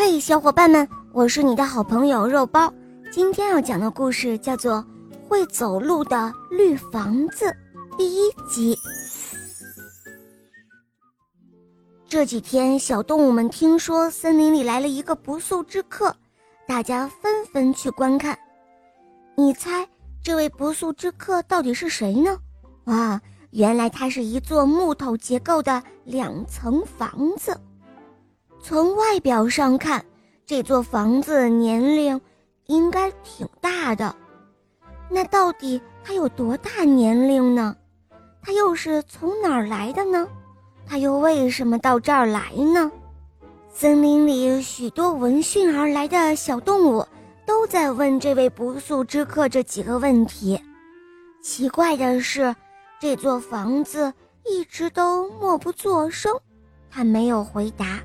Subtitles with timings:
[0.00, 2.72] 嘿，小伙伴们，我是你的好朋友肉包。
[3.10, 4.74] 今天要讲的故事叫做
[5.28, 7.46] 《会走路的绿房子》
[7.96, 8.78] 第一集。
[12.08, 16.14] 这几天，小动物们听说森林里来了一个不速之客，
[16.64, 18.38] 大家纷纷去观看。
[19.34, 19.84] 你猜
[20.22, 22.38] 这位不速之客到底是谁呢？
[22.84, 23.20] 哇，
[23.50, 27.60] 原来它是一座木头结构的两层房子。
[28.60, 30.04] 从外表上看，
[30.44, 32.20] 这座房子年龄
[32.66, 34.14] 应该挺大的。
[35.08, 37.74] 那到底它有多大年龄呢？
[38.42, 40.28] 它又是从哪儿来的呢？
[40.86, 42.90] 它又为什么到这儿来呢？
[43.70, 47.06] 森林里许多闻讯而来的小动物
[47.46, 50.60] 都在问这位不速之客这几个问题。
[51.42, 52.54] 奇怪的是，
[53.00, 54.12] 这座房子
[54.44, 56.34] 一直都默不作声，
[56.90, 58.00] 它没有回答。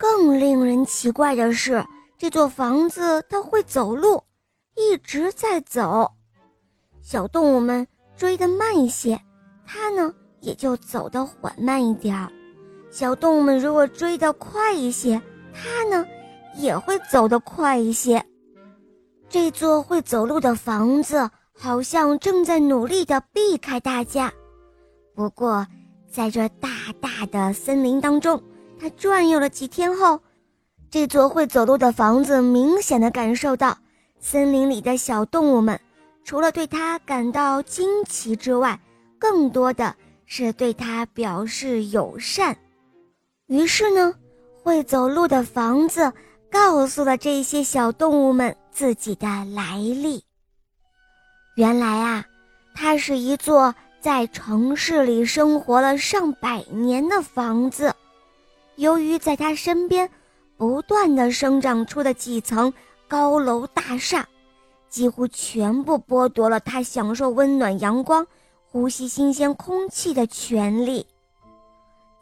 [0.00, 1.84] 更令人奇怪的是，
[2.16, 4.24] 这座房子它会走路，
[4.74, 6.10] 一直在走。
[7.02, 9.20] 小动物们追得慢一些，
[9.66, 10.10] 它呢
[10.40, 12.32] 也就走得缓慢一点儿。
[12.90, 15.20] 小动物们如果追得快一些，
[15.52, 16.06] 它呢
[16.56, 18.24] 也会走得快一些。
[19.28, 24.32] 这座会走路的房子好像正在努力地避开大家。
[25.14, 25.66] 不过，
[26.10, 26.70] 在这大
[27.02, 28.42] 大的森林当中。
[28.80, 30.22] 他转悠了几天后，
[30.90, 33.76] 这座会走路的房子明显的感受到，
[34.18, 35.78] 森林里的小动物们
[36.24, 38.80] 除了对他感到惊奇之外，
[39.18, 42.56] 更多的是对他表示友善。
[43.48, 44.14] 于是呢，
[44.62, 46.10] 会走路的房子
[46.50, 50.24] 告诉了这些小动物们自己的来历。
[51.54, 52.24] 原来啊，
[52.74, 57.94] 它是一座在城市里生活了上百年的房子。
[58.80, 60.08] 由于在他身边
[60.56, 62.72] 不断的生长出的几层
[63.06, 64.26] 高楼大厦，
[64.88, 68.26] 几乎全部剥夺了他享受温暖阳光、
[68.64, 71.06] 呼吸新鲜空气的权利。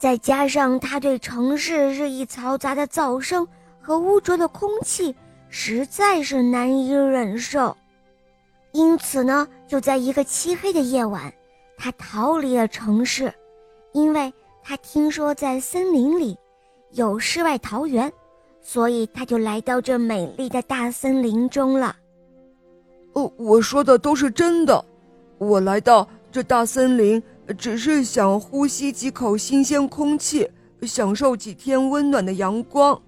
[0.00, 3.46] 再加上他对城市日益嘈杂的噪声
[3.80, 5.14] 和污浊的空气
[5.48, 7.76] 实在是难以忍受，
[8.72, 11.32] 因此呢，就在一个漆黑的夜晚，
[11.76, 13.32] 他逃离了城市，
[13.92, 16.36] 因为他听说在森林里。
[16.92, 18.10] 有世外桃源，
[18.62, 21.94] 所以他就来到这美丽的大森林中了。
[23.12, 24.84] 哦，我说的都是真的。
[25.36, 27.22] 我来到这大森林，
[27.58, 30.48] 只是想呼吸几口新鲜空气，
[30.82, 33.00] 享受几天温暖的阳光。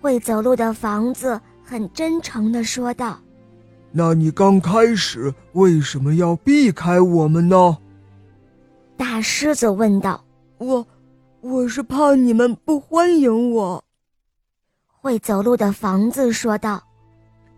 [0.00, 3.18] 会走路的房子很真诚地说道
[3.92, 7.78] ：“那你刚开始为什么要避开我们呢？”
[8.96, 10.24] 大狮子问道
[10.58, 10.86] ：“我。”
[11.42, 13.82] 我是怕你们不欢迎我，
[14.86, 16.80] 会走路的房子说道。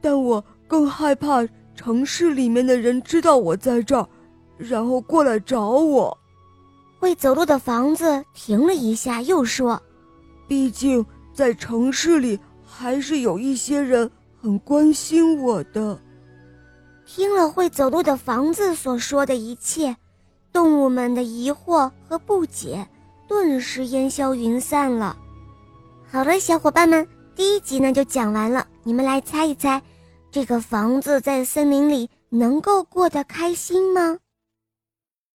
[0.01, 4.09] 但我更害怕城市里面的人知道我在这儿，
[4.57, 6.17] 然后过来找我。
[6.99, 9.79] 会走路的房子停了一下，又说
[10.49, 16.01] ：“毕竟在城市里还是有一些人很关心我的。”
[17.05, 19.95] 听了会走路的房子所说的一切，
[20.51, 22.89] 动物们的疑惑和不解。
[23.27, 25.17] 顿时烟消云散了。
[26.11, 28.67] 好了，小伙伴们，第一集呢就讲完了。
[28.83, 29.83] 你们来猜一猜，
[30.31, 34.19] 这个房子在森林里能够过得开心吗？